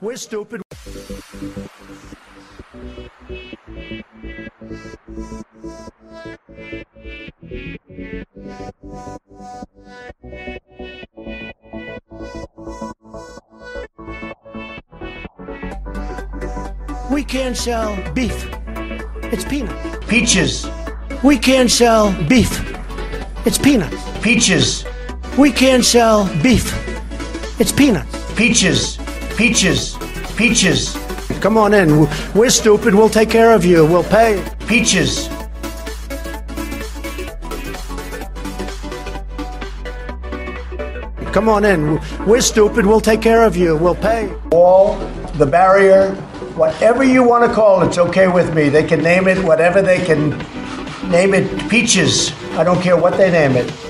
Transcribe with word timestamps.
We're 0.00 0.16
stupid. 0.16 0.62
We 17.10 17.24
can't 17.24 17.56
sell 17.56 17.96
beef. 18.12 18.48
It's 19.32 19.44
peanuts. 19.44 20.06
Peaches. 20.06 20.68
We 21.24 21.38
can't 21.38 21.70
sell 21.70 22.12
beef. 22.28 22.62
It's 23.44 23.58
peanuts. 23.58 23.96
Peaches. 24.20 24.84
We 25.36 25.50
can't 25.50 25.84
sell 25.84 26.28
beef. 26.42 26.72
It's 27.58 27.72
peanuts. 27.72 28.34
Peaches. 28.36 28.97
Peaches. 29.38 29.96
Peaches. 30.36 30.98
Come 31.40 31.56
on 31.56 31.72
in. 31.72 32.08
We're 32.34 32.50
stupid. 32.50 32.92
We'll 32.92 33.08
take 33.08 33.30
care 33.30 33.52
of 33.54 33.64
you. 33.64 33.86
We'll 33.86 34.02
pay. 34.02 34.44
Peaches. 34.66 35.28
Come 41.32 41.48
on 41.48 41.64
in. 41.64 42.00
We're 42.26 42.40
stupid. 42.40 42.84
We'll 42.84 43.00
take 43.00 43.22
care 43.22 43.44
of 43.44 43.56
you. 43.56 43.76
We'll 43.76 43.94
pay. 43.94 44.26
Wall, 44.50 44.96
the 45.34 45.46
barrier, 45.46 46.16
whatever 46.56 47.04
you 47.04 47.22
want 47.22 47.48
to 47.48 47.54
call 47.54 47.82
it, 47.82 47.86
it's 47.86 47.98
okay 47.98 48.26
with 48.26 48.52
me. 48.56 48.68
They 48.68 48.82
can 48.82 49.04
name 49.04 49.28
it 49.28 49.38
whatever 49.44 49.80
they 49.80 50.04
can 50.04 50.30
name 51.12 51.32
it. 51.32 51.70
Peaches. 51.70 52.32
I 52.54 52.64
don't 52.64 52.82
care 52.82 52.96
what 52.96 53.16
they 53.16 53.30
name 53.30 53.52
it. 53.52 53.87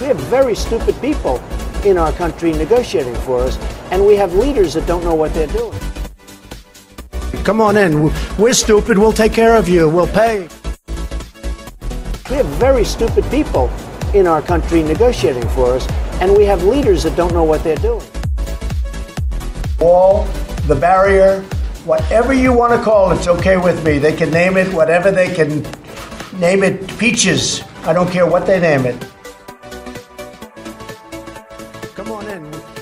We 0.00 0.06
have 0.06 0.16
very 0.16 0.54
stupid 0.54 0.98
people 1.02 1.42
in 1.84 1.98
our 1.98 2.10
country 2.12 2.52
negotiating 2.52 3.14
for 3.16 3.40
us, 3.40 3.58
and 3.90 4.06
we 4.06 4.16
have 4.16 4.34
leaders 4.34 4.72
that 4.72 4.86
don't 4.86 5.04
know 5.04 5.14
what 5.14 5.34
they're 5.34 5.46
doing. 5.46 5.78
Come 7.44 7.60
on 7.60 7.76
in. 7.76 8.10
We're 8.38 8.54
stupid. 8.54 8.96
We'll 8.96 9.12
take 9.12 9.34
care 9.34 9.56
of 9.56 9.68
you. 9.68 9.90
We'll 9.90 10.06
pay. 10.06 10.48
We 12.30 12.36
have 12.36 12.46
very 12.56 12.84
stupid 12.84 13.24
people 13.30 13.70
in 14.14 14.26
our 14.26 14.40
country 14.40 14.82
negotiating 14.82 15.46
for 15.50 15.74
us, 15.74 15.86
and 16.22 16.34
we 16.34 16.44
have 16.44 16.64
leaders 16.64 17.02
that 17.02 17.14
don't 17.14 17.34
know 17.34 17.44
what 17.44 17.62
they're 17.62 17.76
doing. 17.76 18.06
wall, 19.80 20.24
the 20.66 20.76
barrier, 20.76 21.42
whatever 21.84 22.32
you 22.32 22.54
want 22.54 22.72
to 22.72 22.82
call 22.82 23.10
it, 23.10 23.16
it's 23.16 23.28
okay 23.28 23.58
with 23.58 23.84
me. 23.84 23.98
They 23.98 24.16
can 24.16 24.30
name 24.30 24.56
it 24.56 24.72
whatever 24.72 25.10
they 25.10 25.34
can 25.34 25.62
name 26.38 26.62
it. 26.62 26.88
Peaches. 26.96 27.62
I 27.84 27.92
don't 27.92 28.10
care 28.10 28.26
what 28.26 28.46
they 28.46 28.58
name 28.58 28.86
it. 28.86 28.96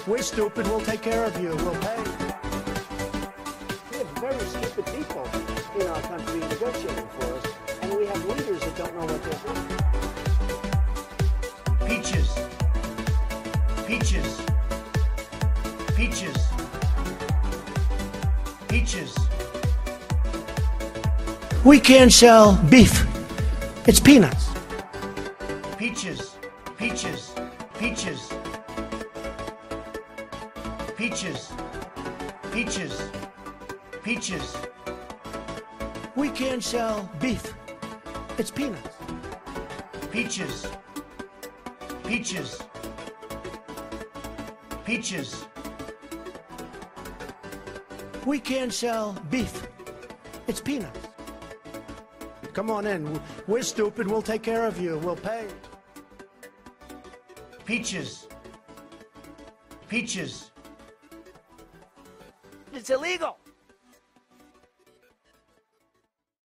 We're 0.06 0.22
stupid. 0.22 0.66
We'll 0.66 0.80
take 0.80 1.02
care 1.02 1.24
of 1.24 1.38
you. 1.40 1.50
We'll 1.50 1.74
pay. 1.80 2.02
We 3.90 3.98
have 3.98 4.08
very 4.18 4.46
stupid 4.46 4.86
people 4.86 5.28
in 5.78 5.86
our 5.86 6.00
country 6.02 6.40
negotiating 6.40 7.08
for 7.18 7.34
us, 7.34 7.44
and 7.82 7.94
we 7.94 8.06
have 8.06 8.24
leaders 8.24 8.60
that 8.60 8.76
don't 8.76 8.94
know 8.94 9.06
what 9.06 9.22
they're 9.22 9.40
doing. 9.44 9.66
Peaches. 11.88 12.28
Peaches. 13.86 14.40
Peaches. 15.94 16.36
Peaches. 18.68 19.14
We 21.64 21.80
can't 21.80 22.12
sell 22.12 22.56
beef. 22.70 23.06
It's 23.86 24.00
peanuts. 24.00 24.48
Peaches. 25.76 26.36
Peaches. 26.78 27.34
Peaches. 27.78 28.37
Peaches. 30.98 31.52
Peaches. 32.50 33.00
Peaches. 34.02 34.56
We 36.16 36.28
can't 36.28 36.62
sell 36.62 37.08
beef. 37.20 37.54
It's 38.36 38.50
peanuts. 38.50 38.96
Peaches. 40.10 40.66
Peaches. 42.02 42.60
Peaches. 44.84 45.44
We 48.26 48.40
can't 48.40 48.74
sell 48.74 49.16
beef. 49.30 49.68
It's 50.48 50.60
peanuts. 50.60 50.98
Come 52.54 52.72
on 52.72 52.88
in. 52.88 53.20
We're 53.46 53.62
stupid. 53.62 54.08
We'll 54.08 54.20
take 54.20 54.42
care 54.42 54.66
of 54.66 54.80
you. 54.80 54.98
We'll 54.98 55.14
pay. 55.14 55.46
Peaches. 57.64 58.26
Peaches. 59.88 60.50
It's 62.78 62.90
illegal. 62.90 63.36